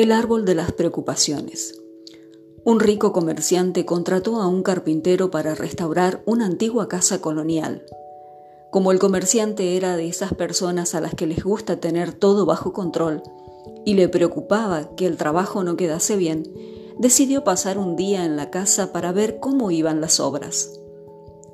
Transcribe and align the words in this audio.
El 0.00 0.12
árbol 0.12 0.46
de 0.46 0.54
las 0.54 0.72
preocupaciones. 0.72 1.78
Un 2.64 2.80
rico 2.80 3.12
comerciante 3.12 3.84
contrató 3.84 4.36
a 4.40 4.48
un 4.48 4.62
carpintero 4.62 5.30
para 5.30 5.54
restaurar 5.54 6.22
una 6.24 6.46
antigua 6.46 6.88
casa 6.88 7.20
colonial. 7.20 7.84
Como 8.70 8.92
el 8.92 8.98
comerciante 8.98 9.76
era 9.76 9.98
de 9.98 10.08
esas 10.08 10.32
personas 10.32 10.94
a 10.94 11.02
las 11.02 11.14
que 11.14 11.26
les 11.26 11.44
gusta 11.44 11.80
tener 11.80 12.14
todo 12.14 12.46
bajo 12.46 12.72
control 12.72 13.22
y 13.84 13.92
le 13.92 14.08
preocupaba 14.08 14.88
que 14.96 15.04
el 15.04 15.18
trabajo 15.18 15.64
no 15.64 15.76
quedase 15.76 16.16
bien, 16.16 16.50
decidió 16.98 17.44
pasar 17.44 17.76
un 17.76 17.94
día 17.94 18.24
en 18.24 18.36
la 18.36 18.48
casa 18.48 18.94
para 18.94 19.12
ver 19.12 19.38
cómo 19.38 19.70
iban 19.70 20.00
las 20.00 20.18
obras. 20.18 20.80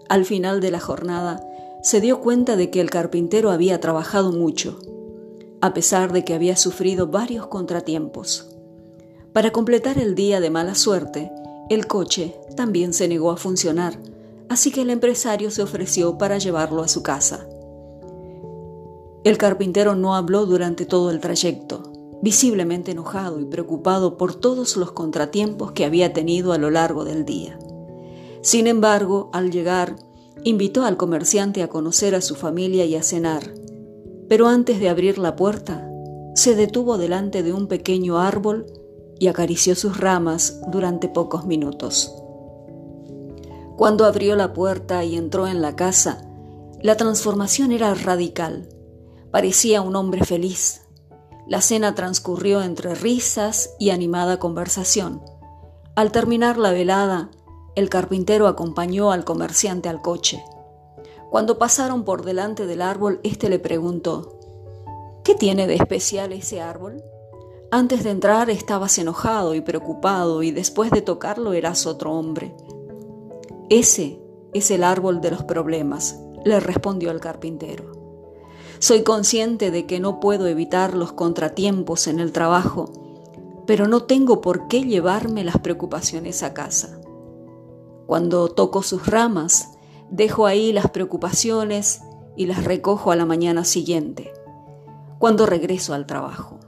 Al 0.09 0.24
final 0.24 0.60
de 0.60 0.70
la 0.70 0.78
jornada, 0.78 1.45
se 1.83 2.01
dio 2.01 2.20
cuenta 2.20 2.55
de 2.55 2.70
que 2.70 2.80
el 2.80 2.91
carpintero 2.91 3.51
había 3.51 3.80
trabajado 3.80 4.30
mucho 4.30 4.78
a 5.60 5.74
pesar 5.74 6.12
de 6.12 6.24
que 6.24 6.34
había 6.34 6.56
sufrido 6.56 7.09
varios 7.09 7.46
contratiempos. 7.46 8.48
Para 9.33 9.52
completar 9.52 9.98
el 9.98 10.15
día 10.15 10.41
de 10.41 10.51
mala 10.51 10.74
suerte, 10.74 11.30
el 11.69 11.87
coche 11.87 12.34
también 12.56 12.92
se 12.92 13.09
negó 13.09 13.30
a 13.30 13.37
funcionar, 13.37 13.98
así 14.48 14.70
que 14.70 14.82
el 14.82 14.91
empresario 14.91 15.51
se 15.51 15.62
ofreció 15.62 16.19
para 16.19 16.38
llevarlo 16.38 16.82
a 16.82 16.88
su 16.88 17.02
casa. 17.02 17.48
El 19.24 19.38
carpintero 19.38 19.96
no 19.96 20.15
habló 20.15 20.46
durante 20.46 20.87
todo 20.87 21.10
el 21.10 21.20
trayecto, 21.20 21.93
visiblemente 22.23 22.93
enojado 22.93 23.41
y 23.41 23.45
preocupado 23.45 24.16
por 24.16 24.34
todos 24.34 24.77
los 24.77 24.93
contratiempos 24.93 25.73
que 25.73 25.84
había 25.84 26.12
tenido 26.12 26.52
a 26.52 26.59
lo 26.59 26.70
largo 26.70 27.04
del 27.04 27.24
día. 27.24 27.59
Sin 28.41 28.68
embargo, 28.68 29.30
al 29.32 29.51
llegar, 29.51 29.96
invitó 30.45 30.84
al 30.84 30.96
comerciante 30.96 31.62
a 31.62 31.68
conocer 31.68 32.15
a 32.15 32.20
su 32.20 32.37
familia 32.37 32.84
y 32.84 32.95
a 32.95 33.02
cenar, 33.02 33.52
pero 34.29 34.48
antes 34.48 34.80
de 34.80 34.89
abrir 34.89 35.19
la 35.19 35.37
puerta, 35.37 35.88
se 36.35 36.55
detuvo 36.55 36.99
delante 36.99 37.43
de 37.43 37.52
un 37.52 37.66
pequeño 37.66 38.19
árbol 38.19 38.66
y 39.18 39.29
acarició 39.29 39.74
sus 39.74 39.99
ramas 39.99 40.60
durante 40.68 41.09
pocos 41.09 41.46
minutos. 41.46 42.15
Cuando 43.77 44.05
abrió 44.05 44.37
la 44.37 44.52
puerta 44.52 45.05
y 45.05 45.16
entró 45.16 45.46
en 45.46 45.63
la 45.63 45.77
casa, 45.77 46.27
la 46.83 46.96
transformación 46.96 47.73
era 47.73 47.95
radical. 47.95 48.68
Parecía 49.30 49.80
un 49.83 49.96
hombre 49.96 50.24
feliz. 50.24 50.83
La 51.46 51.61
cena 51.61 51.95
transcurrió 51.95 52.63
entre 52.63 52.95
risas 52.95 53.71
y 53.79 53.90
animada 53.90 54.38
conversación. 54.38 55.23
Al 55.95 56.13
terminar 56.13 56.59
la 56.59 56.73
velada, 56.73 57.30
el 57.77 57.88
carpintero 57.88 58.46
acompañó 58.46 59.13
al 59.13 59.24
comerciante 59.24 59.88
al 59.88 60.02
coche. 60.02 60.43
Cuando 61.30 61.59
pasaron 61.59 62.05
por 62.05 62.24
delante 62.24 62.66
del 62.66 62.82
árbol, 62.82 63.21
éste 63.23 63.49
le 63.49 63.59
preguntó, 63.59 64.38
¿Qué 65.25 65.34
tiene 65.34 65.66
de 65.66 65.75
especial 65.75 66.33
ese 66.33 66.60
árbol? 66.60 67.03
Antes 67.72 68.05
de 68.05 68.10
entrar 68.10 68.49
estabas 68.49 68.97
enojado 68.97 69.56
y 69.56 69.60
preocupado 69.60 70.44
y 70.44 70.53
después 70.53 70.93
de 70.93 71.03
tocarlo 71.03 71.53
eras 71.53 71.84
otro 71.84 72.12
hombre. 72.12 72.55
Ese 73.69 74.21
es 74.55 74.71
el 74.71 74.84
árbol 74.84 75.21
de 75.21 75.33
los 75.33 75.43
problemas, 75.43 76.21
le 76.44 76.60
respondió 76.60 77.10
el 77.10 77.19
carpintero. 77.19 77.93
Soy 78.78 79.03
consciente 79.03 79.72
de 79.72 79.84
que 79.84 79.99
no 79.99 80.21
puedo 80.21 80.47
evitar 80.47 80.94
los 80.94 81.12
contratiempos 81.12 82.06
en 82.06 82.21
el 82.21 82.31
trabajo, 82.31 82.93
pero 83.66 83.88
no 83.88 84.05
tengo 84.05 84.41
por 84.41 84.69
qué 84.69 84.84
llevarme 84.84 85.43
las 85.43 85.59
preocupaciones 85.59 86.44
a 86.44 86.55
casa. 86.55 87.00
Cuando 88.06 88.49
toco 88.49 88.84
sus 88.84 89.06
ramas, 89.06 89.75
Dejo 90.10 90.47
ahí 90.47 90.72
las 90.72 90.91
preocupaciones 90.91 92.03
y 92.37 92.47
las 92.47 92.65
recojo 92.65 93.10
a 93.10 93.16
la 93.16 93.26
mañana 93.26 93.65
siguiente, 93.65 94.32
cuando 95.19 95.47
regreso 95.47 95.94
al 95.94 96.06
trabajo. 96.06 96.60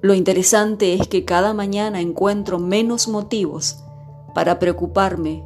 Lo 0.00 0.14
interesante 0.14 0.94
es 0.94 1.08
que 1.08 1.24
cada 1.24 1.52
mañana 1.54 2.00
encuentro 2.00 2.58
menos 2.58 3.08
motivos 3.08 3.82
para 4.34 4.58
preocuparme 4.58 5.44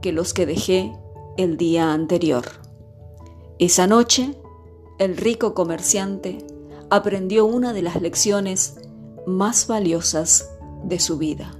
que 0.00 0.12
los 0.12 0.32
que 0.32 0.46
dejé 0.46 0.96
el 1.36 1.56
día 1.56 1.92
anterior. 1.92 2.44
Esa 3.58 3.86
noche, 3.88 4.36
el 4.98 5.16
rico 5.16 5.54
comerciante 5.54 6.38
aprendió 6.90 7.44
una 7.44 7.72
de 7.72 7.82
las 7.82 8.00
lecciones 8.00 8.80
más 9.26 9.66
valiosas 9.66 10.48
de 10.84 11.00
su 11.00 11.18
vida. 11.18 11.52